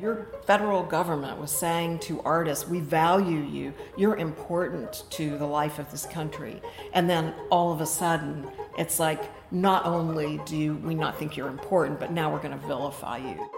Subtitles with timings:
[0.00, 5.80] Your federal government was saying to artists, we value you, you're important to the life
[5.80, 6.62] of this country.
[6.92, 8.46] And then all of a sudden,
[8.78, 12.66] it's like, not only do we not think you're important, but now we're going to
[12.66, 13.50] vilify you.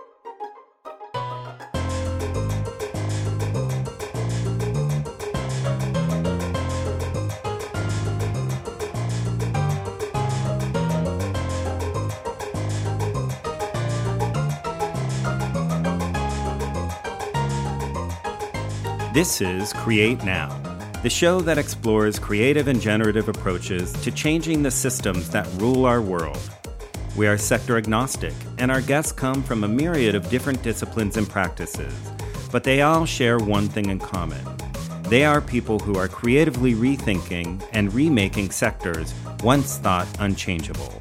[19.20, 20.48] This is Create Now,
[21.02, 26.00] the show that explores creative and generative approaches to changing the systems that rule our
[26.00, 26.40] world.
[27.16, 31.28] We are sector agnostic, and our guests come from a myriad of different disciplines and
[31.28, 31.92] practices,
[32.50, 34.42] but they all share one thing in common.
[35.02, 39.12] They are people who are creatively rethinking and remaking sectors
[39.42, 40.98] once thought unchangeable.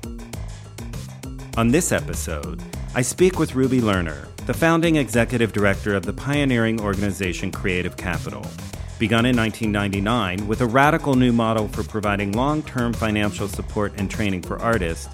[1.56, 2.62] On this episode,
[2.94, 8.44] I speak with Ruby Lerner, the founding executive director of the pioneering organization Creative Capital.
[8.98, 14.10] Begun in 1999 with a radical new model for providing long term financial support and
[14.10, 15.08] training for artists,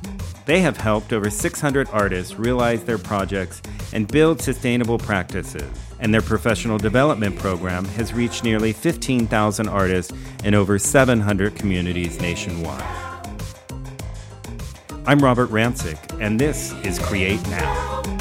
[0.46, 3.62] they have helped over 600 artists realize their projects
[3.92, 5.70] and build sustainable practices.
[6.00, 10.14] And their professional development program has reached nearly 15,000 artists
[10.46, 13.26] in over 700 communities nationwide.
[15.06, 18.15] I'm Robert Ransick, and this is Create Now.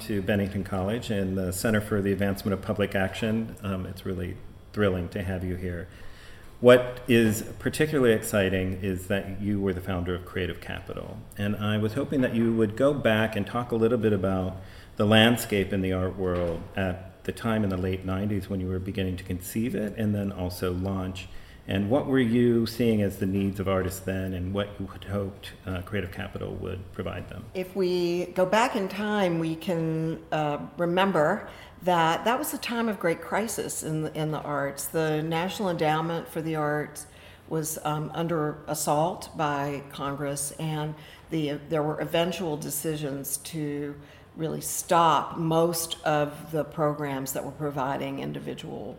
[0.00, 3.56] To Bennington College and the Center for the Advancement of Public Action.
[3.62, 4.36] Um, it's really
[4.72, 5.88] thrilling to have you here.
[6.60, 11.18] What is particularly exciting is that you were the founder of Creative Capital.
[11.36, 14.56] And I was hoping that you would go back and talk a little bit about
[14.96, 18.68] the landscape in the art world at the time in the late 90s when you
[18.68, 21.28] were beginning to conceive it and then also launch
[21.68, 25.04] and what were you seeing as the needs of artists then, and what you had
[25.04, 27.44] hoped uh, Creative Capital would provide them?
[27.52, 31.46] If we go back in time, we can uh, remember
[31.82, 34.86] that that was a time of great crisis in the, in the arts.
[34.86, 37.06] The National Endowment for the Arts
[37.50, 40.94] was um, under assault by Congress, and
[41.28, 43.94] the, there were eventual decisions to
[44.36, 48.96] really stop most of the programs that were providing individuals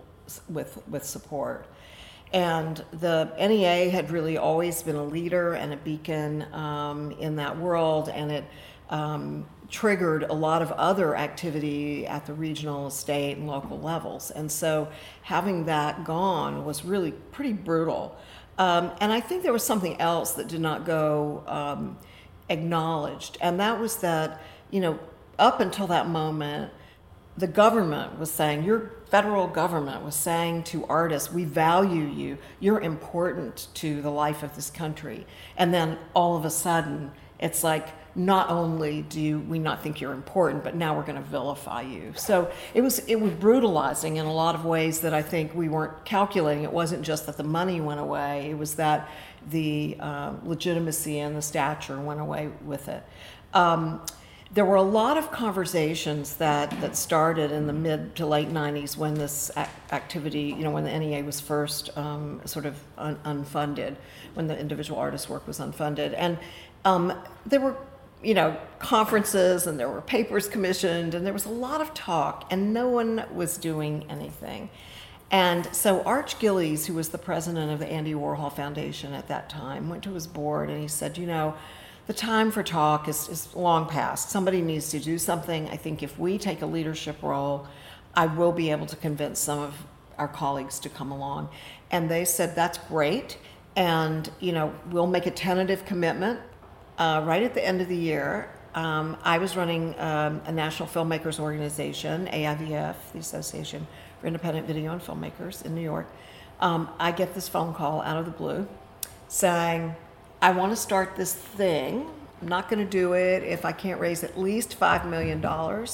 [0.47, 1.65] with, with support.
[2.31, 7.57] And the NEA had really always been a leader and a beacon um, in that
[7.57, 8.45] world, and it
[8.89, 14.31] um, triggered a lot of other activity at the regional, state, and local levels.
[14.31, 14.89] And so
[15.21, 18.15] having that gone was really pretty brutal.
[18.57, 21.97] Um, and I think there was something else that did not go um,
[22.49, 24.99] acknowledged, and that was that, you know,
[25.37, 26.71] up until that moment,
[27.39, 32.81] the government was saying, your federal government was saying to artists, we value you, you're
[32.81, 35.25] important to the life of this country.
[35.55, 40.11] And then all of a sudden, it's like, not only do we not think you're
[40.11, 42.11] important, but now we're going to vilify you.
[42.15, 45.69] So it was it was brutalizing in a lot of ways that I think we
[45.69, 46.63] weren't calculating.
[46.63, 49.07] It wasn't just that the money went away; it was that
[49.49, 53.03] the uh, legitimacy and the stature went away with it.
[53.53, 54.01] Um,
[54.51, 58.97] there were a lot of conversations that, that started in the mid to late 90s
[58.97, 59.51] when this
[59.91, 63.95] activity, you know, when the NEA was first um, sort of un- unfunded,
[64.33, 66.15] when the individual artist work was unfunded.
[66.17, 66.39] And
[66.83, 67.13] um,
[67.45, 67.77] there were,
[68.23, 72.47] you know, conferences and there were papers commissioned and there was a lot of talk
[72.49, 74.69] and no one was doing anything.
[75.31, 79.47] And so Arch Gillies, who was the president of the Andy Warhol Foundation at that
[79.47, 81.53] time, went to his board and he said, you know,
[82.09, 84.31] the time for talk is, is long past.
[84.31, 85.69] Somebody needs to do something.
[85.69, 87.67] I think if we take a leadership role,
[88.15, 89.75] I will be able to convince some of
[90.17, 91.49] our colleagues to come along.
[91.91, 93.37] And they said, that's great.
[93.75, 96.39] And, you know, we'll make a tentative commitment
[96.97, 98.49] uh, right at the end of the year.
[98.73, 103.85] Um, I was running um, a national filmmakers organization, AIVF, the Association
[104.19, 106.07] for Independent Video and Filmmakers in New York.
[106.59, 108.67] Um, I get this phone call out of the blue
[109.27, 109.93] saying,
[110.41, 112.07] I want to start this thing.
[112.41, 115.41] I'm not going to do it if I can't raise at least $5 million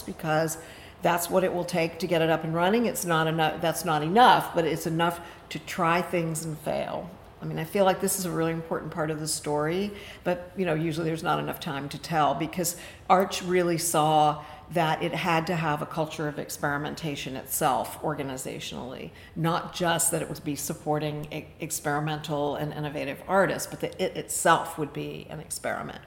[0.05, 0.59] because
[1.01, 2.85] that's what it will take to get it up and running.
[2.85, 5.19] It's not enough, that's not enough, but it's enough
[5.49, 7.09] to try things and fail.
[7.41, 9.91] I mean, I feel like this is a really important part of the story,
[10.23, 12.77] but you know, usually there's not enough time to tell because
[13.09, 19.73] Arch really saw that it had to have a culture of experimentation itself organizationally, not
[19.75, 24.77] just that it would be supporting e- experimental and innovative artists, but that it itself
[24.77, 26.01] would be an experiment.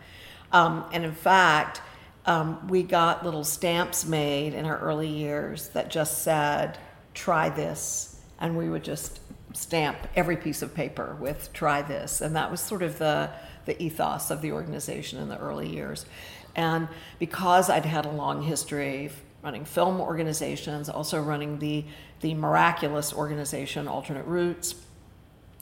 [0.53, 1.83] Um, and in fact,
[2.27, 6.79] um, we got little stamps made in our early years that just said,
[7.15, 8.21] try this.
[8.41, 9.21] And we would just
[9.55, 12.21] stamp every piece of paper with try this.
[12.21, 13.31] And that was sort of the,
[13.65, 16.07] the ethos of the organization in the early years.
[16.59, 16.89] And
[17.21, 19.13] because I'd had a long history
[19.45, 21.85] running film organizations, also running the,
[22.21, 24.75] the miraculous organization, Alternate ROOTS,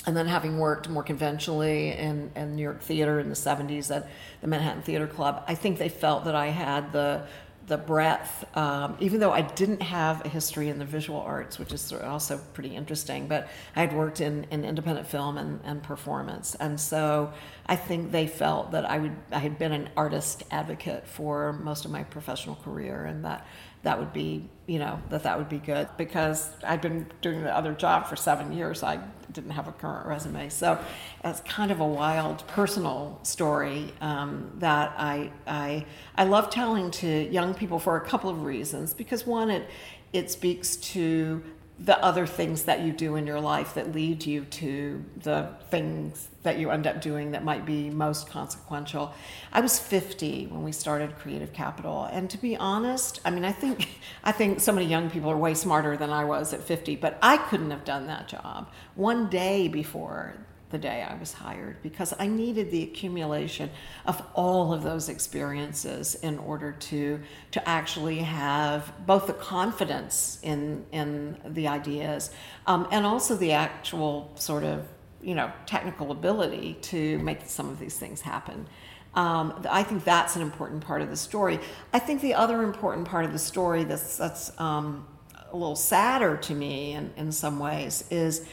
[0.06, 4.08] and then having worked more conventionally in, in New York theater in the 70s at
[4.40, 7.26] the Manhattan Theater Club, I think they felt that I had the
[7.66, 11.72] the breadth, um, even though I didn't have a history in the visual arts, which
[11.72, 16.54] is also pretty interesting, but I had worked in, in independent film and, and performance.
[16.54, 17.32] And so
[17.66, 21.84] I think they felt that I, would, I had been an artist advocate for most
[21.84, 23.46] of my professional career and that
[23.82, 27.56] that would be, you know, that that would be good because I'd been doing the
[27.56, 28.82] other job for seven years.
[28.82, 28.98] I
[29.32, 30.48] didn't have a current resume.
[30.48, 30.78] So
[31.22, 35.86] it's kind of a wild personal story um, that I, I,
[36.16, 38.94] I love telling to young people for a couple of reasons.
[38.94, 39.68] Because one, it,
[40.12, 41.42] it speaks to
[41.78, 46.28] the other things that you do in your life that lead you to the things
[46.42, 49.12] that you end up doing that might be most consequential.
[49.52, 53.52] I was 50 when we started Creative Capital, and to be honest, I mean, I
[53.52, 53.88] think
[54.24, 57.18] I think so many young people are way smarter than I was at 50, but
[57.20, 58.70] I couldn't have done that job.
[58.94, 60.34] One day before
[60.70, 63.70] the day I was hired because I needed the accumulation
[64.04, 67.20] of all of those experiences in order to
[67.52, 72.30] to actually have both the confidence in in the ideas
[72.66, 74.86] um, and also the actual sort of
[75.22, 78.66] you know technical ability to make some of these things happen.
[79.14, 81.58] Um, I think that's an important part of the story.
[81.92, 85.06] I think the other important part of the story that's that's um,
[85.50, 88.46] a little sadder to me in, in some ways is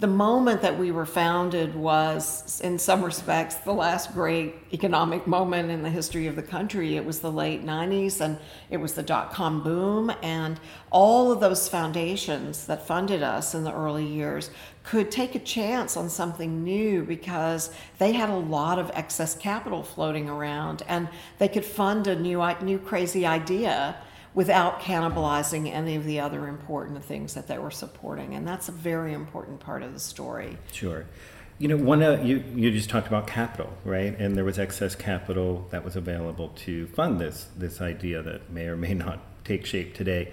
[0.00, 5.70] the moment that we were founded was, in some respects, the last great economic moment
[5.70, 6.96] in the history of the country.
[6.96, 8.38] It was the late 90s and
[8.70, 10.12] it was the dot com boom.
[10.22, 10.60] And
[10.90, 14.50] all of those foundations that funded us in the early years
[14.84, 19.82] could take a chance on something new because they had a lot of excess capital
[19.82, 21.08] floating around and
[21.38, 23.96] they could fund a new, new crazy idea
[24.38, 28.36] without cannibalizing any of the other important things that they were supporting.
[28.36, 30.56] And that's a very important part of the story.
[30.70, 31.06] Sure.
[31.58, 34.16] You know, one uh, you you just talked about capital, right?
[34.16, 38.66] And there was excess capital that was available to fund this this idea that may
[38.66, 40.30] or may not take shape today.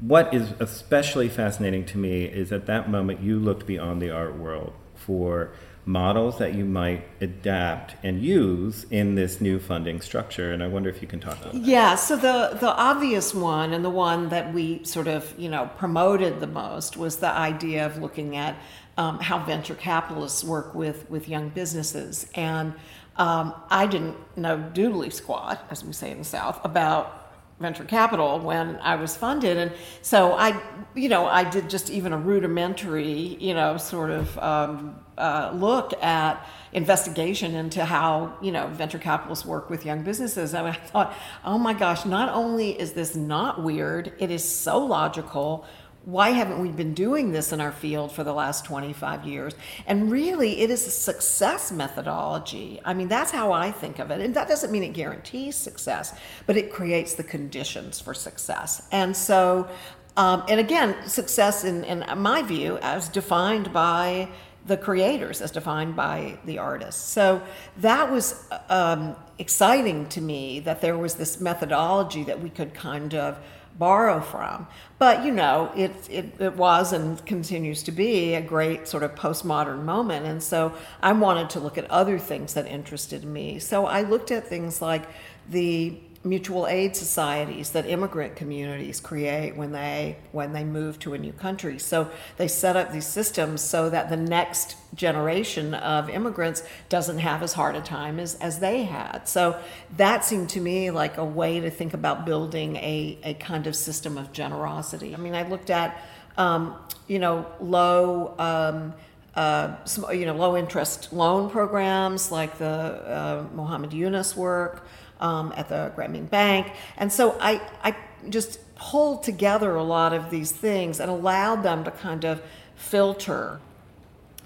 [0.00, 4.36] What is especially fascinating to me is at that moment you looked beyond the art
[4.36, 5.52] world for
[5.88, 10.90] models that you might adapt and use in this new funding structure and i wonder
[10.90, 11.62] if you can talk about that.
[11.62, 15.70] Yeah so the the obvious one and the one that we sort of you know
[15.78, 18.54] promoted the most was the idea of looking at
[18.98, 22.26] um, how venture capitalists work with with young businesses.
[22.34, 22.74] And
[23.16, 27.17] um, i didn't know doodly squat as we say in the south about
[27.60, 29.56] venture capital when I was funded.
[29.56, 29.72] And
[30.02, 30.60] so I,
[30.94, 35.92] you know, I did just even a rudimentary, you know, sort of um, uh, look
[36.02, 40.54] at investigation into how, you know, venture capitalists work with young businesses.
[40.54, 44.78] And I thought, oh my gosh, not only is this not weird, it is so
[44.78, 45.66] logical
[46.08, 49.54] why haven't we been doing this in our field for the last 25 years?
[49.86, 52.80] And really, it is a success methodology.
[52.82, 54.22] I mean, that's how I think of it.
[54.22, 58.88] And that doesn't mean it guarantees success, but it creates the conditions for success.
[58.90, 59.68] And so,
[60.16, 64.30] um, and again, success in, in my view, as defined by
[64.64, 67.02] the creators, as defined by the artists.
[67.02, 67.42] So
[67.78, 73.14] that was um, exciting to me that there was this methodology that we could kind
[73.14, 73.38] of
[73.78, 74.66] borrow from.
[74.98, 79.14] But you know, it, it, it was and continues to be a great sort of
[79.14, 80.26] postmodern moment.
[80.26, 83.58] And so I wanted to look at other things that interested me.
[83.60, 85.04] So I looked at things like
[85.48, 91.18] the mutual aid societies that immigrant communities create when they when they move to a
[91.18, 91.78] new country.
[91.78, 97.42] So they set up these systems so that the next generation of immigrants doesn't have
[97.42, 99.28] as hard a time as, as they had.
[99.28, 99.60] So
[99.96, 103.76] that seemed to me like a way to think about building a, a kind of
[103.76, 105.14] system of generosity.
[105.14, 106.02] I mean, I looked at
[106.36, 106.74] um,
[107.06, 108.92] you know low um,
[109.36, 109.76] uh,
[110.12, 114.84] you know low interest loan programs like the uh, Muhammad Yunus work
[115.20, 116.72] um, at the Grameen Bank.
[116.96, 117.96] And so I, I
[118.28, 122.42] just pulled together a lot of these things and allowed them to kind of
[122.76, 123.60] filter.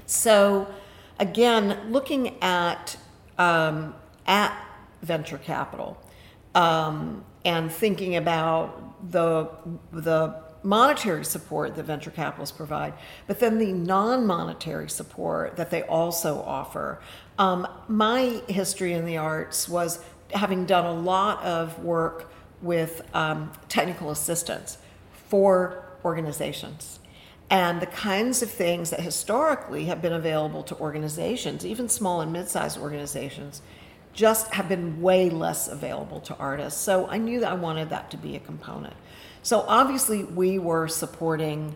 [0.06, 0.66] So
[1.18, 2.96] again, looking at
[3.38, 3.94] um,
[4.26, 4.52] at
[5.02, 5.98] venture capital
[6.54, 9.48] um, and thinking about the
[9.92, 12.94] the monetary support that venture capitalists provide,
[13.26, 17.00] but then the non-monetary support that they also offer.
[17.38, 23.52] Um, my history in the arts was having done a lot of work with um,
[23.68, 24.78] technical assistance
[25.28, 26.98] for organizations.
[27.50, 32.32] and the kinds of things that historically have been available to organizations, even small and
[32.32, 33.60] mid sized organizations,
[34.14, 36.80] just have been way less available to artists.
[36.80, 38.94] So I knew that I wanted that to be a component.
[39.42, 41.74] So obviously, we were supporting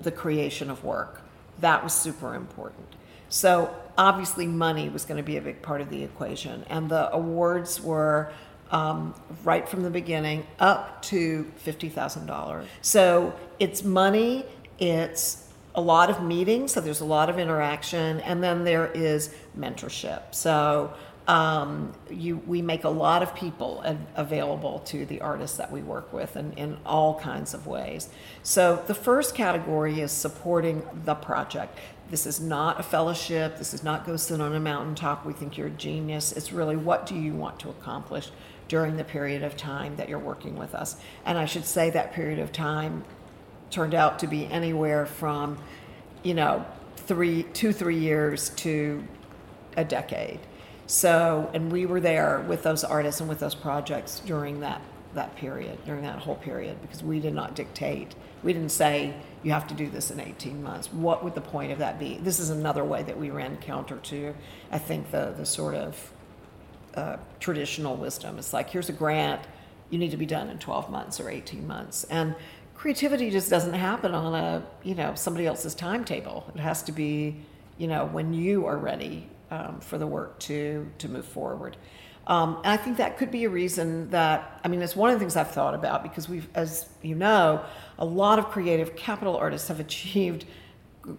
[0.00, 1.22] the creation of work.
[1.58, 2.86] That was super important.
[3.28, 7.12] So obviously, money was going to be a big part of the equation, and the
[7.14, 8.32] awards were
[8.70, 9.14] um,
[9.44, 12.64] right from the beginning up to $50,000.
[12.80, 14.46] So it's money,
[14.78, 19.34] it's a lot of meetings, so there's a lot of interaction, and then there is
[19.56, 20.34] mentorship.
[20.34, 20.94] So
[21.28, 23.84] um, you, we make a lot of people
[24.16, 28.08] available to the artists that we work with in, in all kinds of ways.
[28.42, 31.78] So the first category is supporting the project.
[32.10, 33.56] This is not a fellowship.
[33.56, 35.24] This is not go sit on a mountaintop.
[35.24, 36.32] We think you're a genius.
[36.32, 38.30] It's really what do you want to accomplish
[38.66, 40.96] during the period of time that you're working with us.
[41.24, 43.04] And I should say that period of time
[43.70, 45.58] turned out to be anywhere from,
[46.24, 49.04] you know, three, two, three years to
[49.76, 50.40] a decade.
[50.86, 54.82] So, and we were there with those artists and with those projects during that
[55.14, 58.14] that period, during that whole period, because we did not dictate.
[58.42, 60.92] We didn't say you have to do this in 18 months.
[60.92, 62.18] What would the point of that be?
[62.22, 64.34] This is another way that we ran counter to,
[64.70, 66.12] I think, the the sort of
[66.94, 68.38] uh, traditional wisdom.
[68.38, 69.40] It's like, here's a grant,
[69.90, 72.04] you need to be done in 12 months or 18 months.
[72.04, 72.34] And
[72.74, 76.50] creativity just doesn't happen on a, you know, somebody else's timetable.
[76.54, 77.36] It has to be,
[77.78, 81.76] you know, when you are ready um, for the work to, to move forward.
[82.30, 85.16] Um, and I think that could be a reason that, I mean, it's one of
[85.16, 87.64] the things I've thought about because we've, as you know,
[87.98, 90.44] a lot of creative capital artists have achieved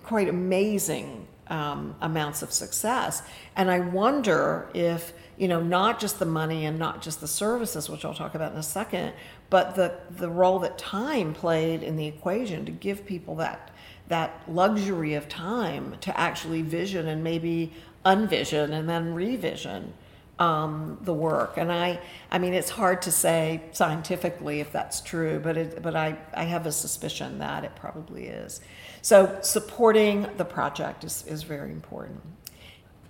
[0.03, 3.23] quite amazing um, amounts of success.
[3.57, 7.89] And I wonder if, you know, not just the money and not just the services,
[7.89, 9.11] which I'll talk about in a second,
[9.49, 13.69] but the, the role that time played in the equation to give people that
[14.07, 17.71] that luxury of time to actually vision and maybe
[18.05, 19.93] unvision and then revision
[20.41, 21.57] um, the work.
[21.57, 21.99] And I,
[22.31, 26.45] I mean, it's hard to say scientifically if that's true, but it, but I, I
[26.45, 28.59] have a suspicion that it probably is.
[29.03, 32.21] So supporting the project is, is very important.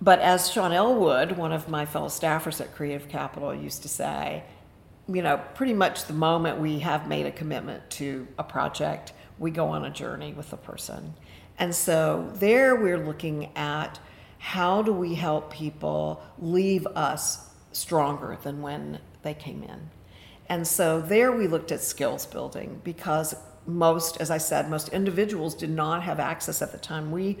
[0.02, 4.42] But as Sean Elwood, one of my fellow staffers at Creative Capital, used to say,
[5.08, 9.50] you know, pretty much the moment we have made a commitment to a project, we
[9.50, 11.14] go on a journey with the person.
[11.58, 13.98] And so there we're looking at
[14.42, 19.88] how do we help people leave us stronger than when they came in.
[20.48, 25.54] And so there we looked at skills building because most, as I said, most individuals
[25.54, 27.38] did not have access at the time we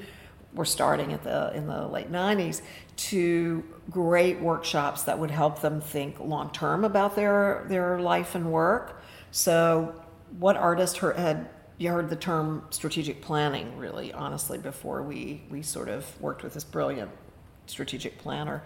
[0.54, 2.62] were starting at the in the late 90s
[2.96, 8.52] to great workshops that would help them think long term about their their life and
[8.52, 9.02] work.
[9.32, 9.92] So,
[10.38, 11.48] what artist had
[11.78, 16.54] you heard the term strategic planning really honestly before we we sort of worked with
[16.54, 17.10] this brilliant
[17.66, 18.62] strategic planner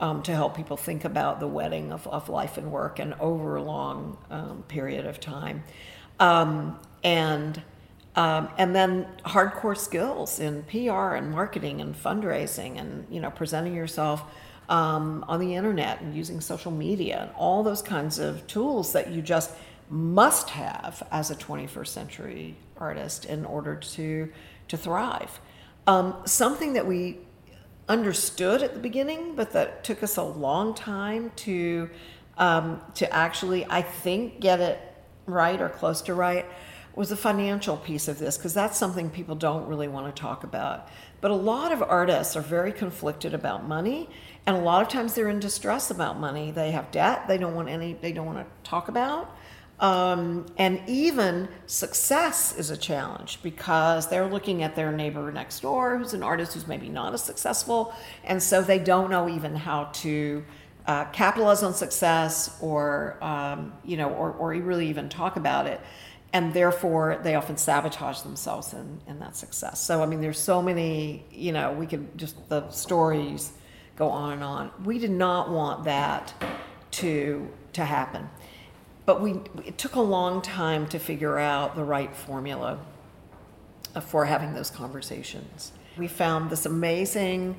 [0.00, 3.56] um, to help people think about the wedding of, of life and work and over
[3.56, 5.62] a long um, period of time.
[6.18, 7.62] Um, and
[8.14, 13.74] um, and then hardcore skills in PR and marketing and fundraising and you know presenting
[13.74, 14.22] yourself
[14.68, 19.10] um, on the internet and using social media and all those kinds of tools that
[19.10, 19.52] you just
[19.92, 24.32] must have as a 21st century artist in order to
[24.68, 25.38] to thrive.
[25.86, 27.18] Um, something that we
[27.88, 31.90] understood at the beginning, but that took us a long time to
[32.38, 34.80] um, to actually, I think, get it
[35.26, 36.46] right or close to right
[36.94, 40.44] was the financial piece of this because that's something people don't really want to talk
[40.44, 40.88] about.
[41.20, 44.08] But a lot of artists are very conflicted about money,
[44.46, 46.50] and a lot of times they're in distress about money.
[46.50, 49.36] They have debt they don't want any they don't want to talk about.
[49.82, 55.98] Um, and even success is a challenge because they're looking at their neighbor next door
[55.98, 57.92] who's an artist who's maybe not as successful,
[58.24, 60.44] and so they don't know even how to
[60.86, 65.80] uh, capitalize on success or um, you know or, or really even talk about it
[66.32, 69.80] and therefore they often sabotage themselves in, in that success.
[69.80, 73.52] So I mean, there's so many, you know, we could just the stories
[73.96, 74.70] go on and on.
[74.84, 76.32] We did not want that
[76.92, 78.28] to to happen,
[79.04, 82.78] but we it took a long time to figure out the right formula
[84.00, 85.72] for having those conversations.
[85.96, 87.56] We found this amazing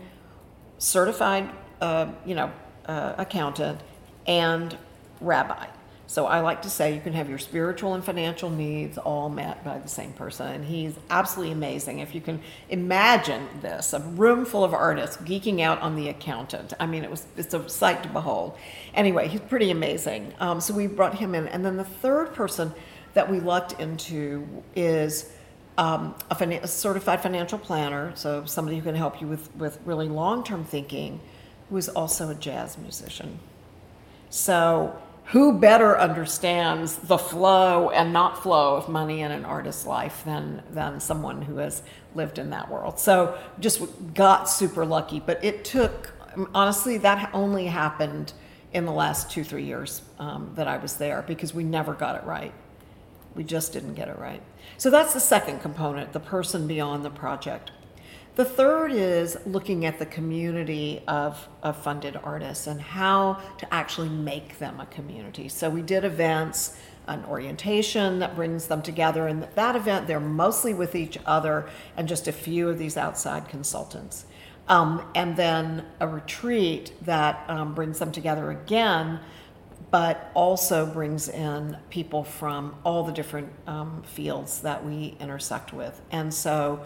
[0.77, 1.49] certified,
[1.81, 2.51] uh, you know,
[2.85, 3.79] uh, accountant
[4.25, 4.77] and
[5.21, 5.67] rabbi
[6.13, 9.63] so I like to say you can have your spiritual and financial needs all met
[9.63, 10.45] by the same person.
[10.45, 12.01] And he's absolutely amazing.
[12.01, 12.39] If you can
[12.69, 16.71] imagine this, a room full of artists geeking out on the accountant.
[16.79, 18.55] I mean, it was it's a sight to behold.
[18.93, 20.31] Anyway, he's pretty amazing.
[20.39, 21.47] Um, so we brought him in.
[21.47, 22.73] And then the third person
[23.15, 25.33] that we lucked into is
[25.79, 29.79] um, a, fin- a certified financial planner, so somebody who can help you with, with
[29.83, 31.21] really long term thinking,
[31.71, 33.39] who is also a jazz musician.
[34.29, 40.23] So, who better understands the flow and not flow of money in an artist's life
[40.25, 41.81] than, than someone who has
[42.13, 42.99] lived in that world?
[42.99, 43.81] So, just
[44.13, 46.13] got super lucky, but it took,
[46.53, 48.33] honestly, that only happened
[48.73, 52.15] in the last two, three years um, that I was there because we never got
[52.15, 52.53] it right.
[53.35, 54.41] We just didn't get it right.
[54.77, 57.71] So that's the second component, the person beyond the project.
[58.35, 64.09] The third is looking at the community of, of funded artists and how to actually
[64.09, 65.49] make them a community.
[65.49, 66.75] So we did events,
[67.05, 69.27] an orientation that brings them together.
[69.27, 73.49] And that event, they're mostly with each other and just a few of these outside
[73.49, 74.25] consultants.
[74.67, 79.19] Um, and then a retreat that um, brings them together again,
[79.91, 86.01] but also brings in people from all the different um, fields that we intersect with.
[86.11, 86.83] And so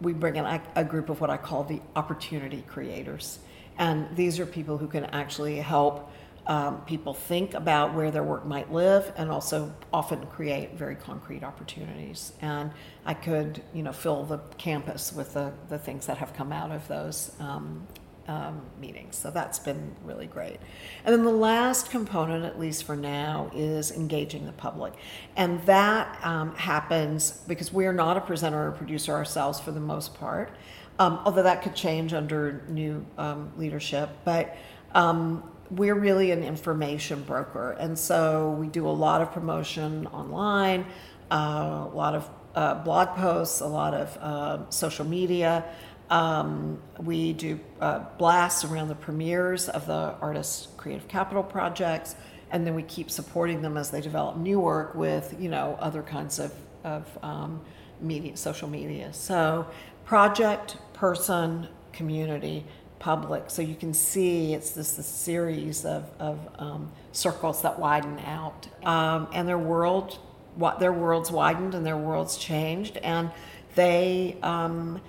[0.00, 3.38] we bring in a, a group of what I call the opportunity creators.
[3.78, 6.10] And these are people who can actually help
[6.46, 11.42] um, people think about where their work might live and also often create very concrete
[11.42, 12.32] opportunities.
[12.40, 12.70] And
[13.04, 16.70] I could, you know, fill the campus with the, the things that have come out
[16.70, 17.86] of those um,
[18.28, 19.16] um, meetings.
[19.16, 20.58] So that's been really great.
[21.04, 24.94] And then the last component, at least for now, is engaging the public.
[25.36, 29.80] And that um, happens because we are not a presenter or producer ourselves for the
[29.80, 30.50] most part,
[30.98, 34.10] um, although that could change under new um, leadership.
[34.24, 34.56] But
[34.94, 37.72] um, we're really an information broker.
[37.72, 40.86] And so we do a lot of promotion online,
[41.30, 45.64] uh, a lot of uh, blog posts, a lot of uh, social media.
[46.10, 52.14] Um, we do uh, blasts around the premieres of the artists' creative capital projects,
[52.50, 56.02] and then we keep supporting them as they develop new work with, you know, other
[56.02, 56.52] kinds of,
[56.84, 57.60] of um,
[58.00, 59.12] media, social media.
[59.12, 59.66] So,
[60.04, 62.64] project, person, community,
[62.98, 63.50] public.
[63.50, 68.68] So you can see it's this, this series of, of um, circles that widen out,
[68.84, 70.18] um, and their world,
[70.54, 73.30] what their worlds widened and their worlds changed, and
[73.74, 75.00] they um,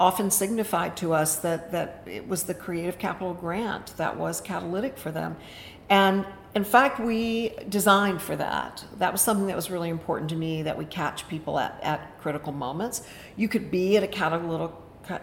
[0.00, 4.98] often signified to us that that it was the creative capital grant that was catalytic
[4.98, 5.36] for them,
[5.88, 8.84] and in fact, we designed for that.
[8.98, 12.18] That was something that was really important to me that we catch people at, at
[12.20, 13.02] critical moments.
[13.36, 14.72] You could be at a catalytic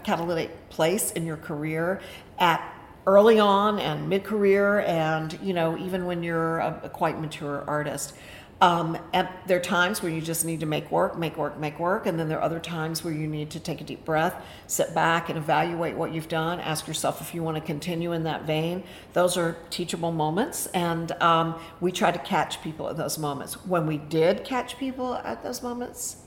[0.03, 2.01] catalytic place in your career
[2.39, 2.61] at
[3.05, 8.13] early on and mid-career and you know even when you're a, a quite mature artist
[8.59, 11.79] um, and there are times where you just need to make work, make work, make
[11.79, 14.43] work, and then there are other times where you need to take a deep breath,
[14.65, 16.59] sit back, and evaluate what you've done.
[16.59, 18.83] Ask yourself if you want to continue in that vein.
[19.13, 23.63] Those are teachable moments, and um, we try to catch people at those moments.
[23.65, 26.17] When we did catch people at those moments,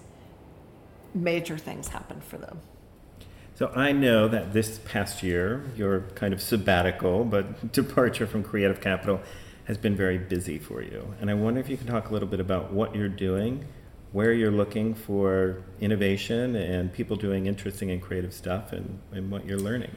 [1.13, 2.61] major things happened for them.
[3.57, 8.81] So I know that this past year, your kind of sabbatical, but departure from Creative
[8.81, 9.21] Capital
[9.71, 11.15] has been very busy for you.
[11.21, 13.65] And I wonder if you can talk a little bit about what you're doing,
[14.11, 19.47] where you're looking for innovation and people doing interesting and creative stuff, and, and what
[19.47, 19.93] you're learning.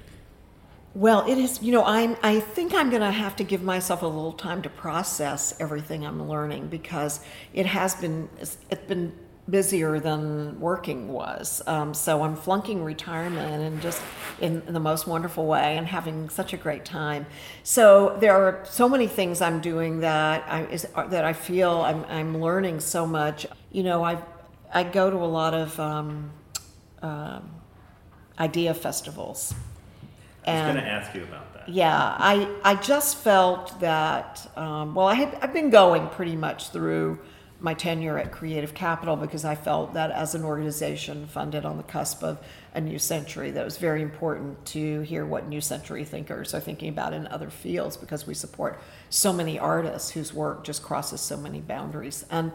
[0.93, 4.03] Well, it is, you know, I'm, I think I'm going to have to give myself
[4.03, 7.21] a little time to process everything I'm learning because
[7.55, 8.57] it has been, it's
[8.87, 9.11] been
[9.49, 11.61] busier than working was.
[11.67, 14.01] Um, so I'm flunking retirement and just
[14.39, 17.25] in, in, the most wonderful way and having such a great time.
[17.63, 22.05] So there are so many things I'm doing that I is, that I feel I'm,
[22.05, 23.45] I'm learning so much.
[23.71, 24.21] You know, I
[24.73, 26.31] I go to a lot of um,
[27.01, 27.41] uh,
[28.39, 29.53] idea festivals.
[30.45, 31.69] And, I was going to ask you about that.
[31.69, 34.49] Yeah, I I just felt that.
[34.55, 37.19] Um, well, I had I've been going pretty much through
[37.63, 41.83] my tenure at Creative Capital because I felt that as an organization funded on the
[41.83, 42.37] cusp of
[42.73, 46.89] a new century, that was very important to hear what new century thinkers are thinking
[46.89, 51.37] about in other fields because we support so many artists whose work just crosses so
[51.37, 52.25] many boundaries.
[52.29, 52.51] And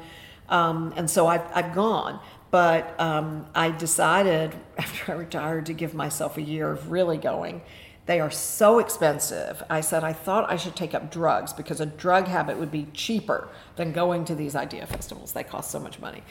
[0.51, 5.95] um, and so I've, I've gone, but um, I decided after I retired to give
[5.95, 7.63] myself a year of really going
[8.09, 9.63] they are so expensive.
[9.69, 12.87] I said I thought I should take up drugs because a drug habit would be
[12.95, 15.33] cheaper than going to these idea festivals.
[15.33, 16.23] They cost so much money.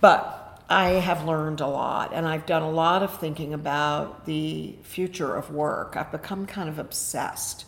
[0.00, 4.76] But I have learned a lot and I've done a lot of thinking about the
[4.82, 5.96] future of work.
[5.96, 7.66] I've become kind of obsessed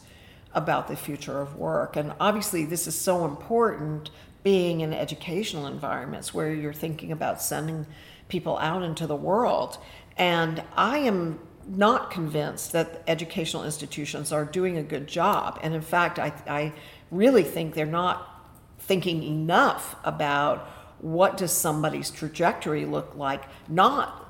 [0.55, 1.96] about the future of work.
[1.96, 4.11] And obviously, this is so important
[4.44, 7.85] being in educational environments where you're thinking about sending
[8.29, 9.76] people out into the world.
[10.16, 15.59] And I am not convinced that educational institutions are doing a good job.
[15.62, 16.72] And in fact, I, I
[17.11, 18.33] really think they're not
[18.79, 20.68] thinking enough about
[21.00, 24.22] what does somebody's trajectory look like, not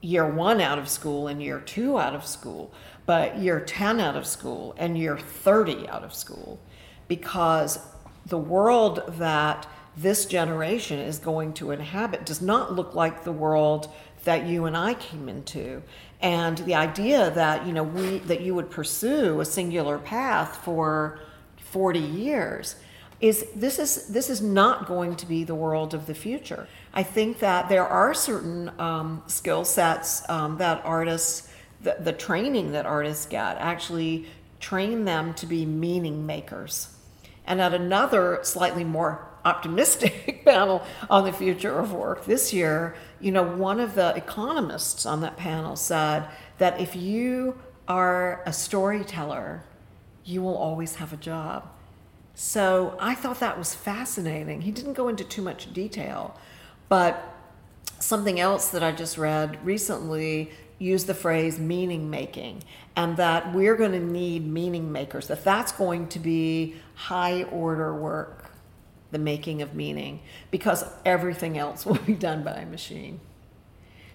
[0.00, 2.72] year one out of school and year two out of school,
[3.06, 6.60] but year 10 out of school and year 30 out of school.
[7.08, 7.78] Because
[8.26, 13.92] the world that this generation is going to inhabit does not look like the world
[14.24, 15.82] that you and I came into.
[16.22, 21.18] And the idea that, you know, we that you would pursue a singular path for
[21.56, 22.76] 40 years
[23.20, 26.68] is this is this is not going to be the world of the future.
[26.94, 31.48] I think that there are certain um, skill sets um, that artists,
[31.80, 34.26] the, the training that artists get, actually
[34.60, 36.94] train them to be meaning makers.
[37.46, 43.32] And at another slightly more optimistic panel on the future of work this year, you
[43.32, 46.28] know, one of the economists on that panel said
[46.58, 49.62] that if you are a storyteller,
[50.24, 51.68] you will always have a job.
[52.34, 54.62] So I thought that was fascinating.
[54.62, 56.38] He didn't go into too much detail,
[56.88, 57.34] but
[57.98, 62.64] something else that I just read recently used the phrase meaning making
[62.96, 67.94] and that we're going to need meaning makers that that's going to be high order
[67.94, 68.41] work
[69.12, 70.20] the making of meaning
[70.50, 73.20] because everything else will be done by a machine.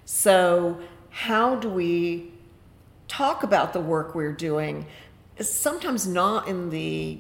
[0.03, 0.79] So
[1.10, 2.31] how do we
[3.07, 4.86] talk about the work we're doing?
[5.39, 7.19] Sometimes not in the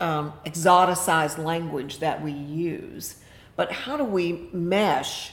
[0.00, 3.16] um, exoticized language that we use,
[3.56, 5.32] but how do we mesh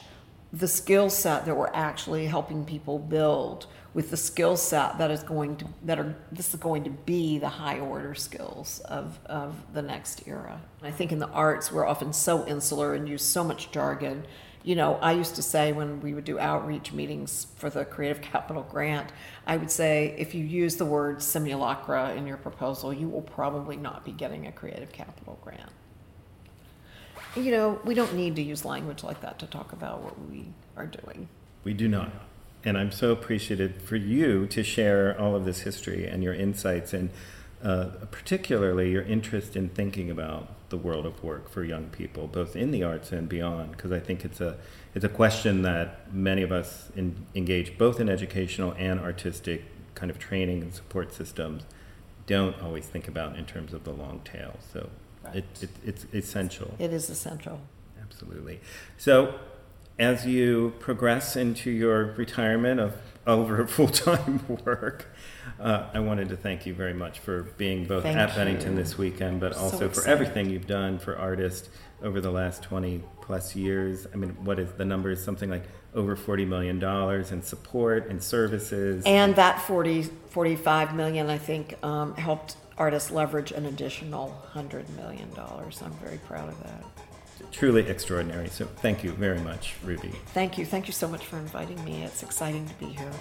[0.53, 5.23] the skill set that we're actually helping people build with the skill set that is
[5.23, 9.55] going to that are this is going to be the high order skills of, of
[9.73, 10.62] the next era.
[10.83, 14.23] I think in the arts we're often so insular and use so much jargon
[14.63, 18.21] you know, I used to say when we would do outreach meetings for the Creative
[18.21, 19.13] Capital Grant,
[19.47, 23.77] I would say if you use the word simulacra in your proposal, you will probably
[23.77, 25.71] not be getting a Creative Capital Grant.
[27.38, 30.49] You know, we don't need to use language like that to talk about what we
[30.75, 31.29] are doing.
[31.63, 32.12] We do not.
[32.67, 36.91] And I'm so appreciative for you to share all of this history and your insights
[36.91, 37.12] and
[37.63, 42.58] uh, particularly your interest in thinking about the world of work for young people, both
[42.58, 44.58] in the arts and beyond, because I think it's a
[44.93, 49.63] it's a question that many of us in, engage both in educational and artistic
[49.95, 51.63] kind of training and support systems
[52.25, 54.60] don't always think about in terms of the long tail.
[54.73, 54.89] So
[55.23, 55.38] right.
[55.38, 56.75] it, it, it's essential.
[56.80, 57.62] It is essential.
[58.01, 58.60] Absolutely.
[58.97, 59.39] So
[59.99, 65.05] as you progress into your retirement of over full time work,
[65.60, 68.97] uh, I wanted to thank you very much for being both thank at Bennington this
[68.97, 71.69] weekend, but also so for everything you've done for artists
[72.03, 74.05] over the last 20 plus years.
[74.13, 75.10] I mean, what is the number?
[75.12, 75.63] Is something like
[75.95, 76.81] over $40 million
[77.33, 79.03] in support and services.
[79.05, 85.29] And that 40, 45 million, I think, um, helped artists leverage an additional $100 million.
[85.38, 86.83] I'm very proud of that.
[87.52, 88.50] Truly extraordinary.
[88.50, 90.12] So thank you very much, Ruby.
[90.28, 90.65] Thank you.
[90.65, 92.04] Thank you so much for inviting me.
[92.04, 93.12] It's exciting to be here.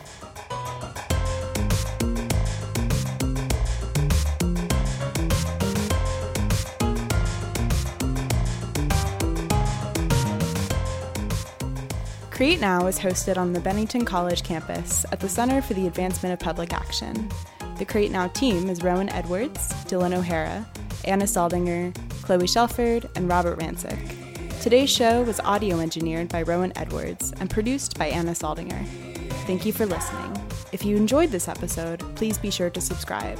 [12.30, 16.34] Create Now is hosted on the Bennington College campus at the Center for the Advancement
[16.34, 17.30] of Public Action.
[17.78, 20.66] The Create Now team is Rowan Edwards, Dylan O'Hara,
[21.06, 24.60] Anna Saldinger, Chloe Shelford, and Robert Ransick.
[24.60, 28.84] Today's show was audio engineered by Rowan Edwards and produced by Anna Saldinger.
[29.46, 30.36] Thank you for listening.
[30.72, 33.38] If you enjoyed this episode, please be sure to subscribe.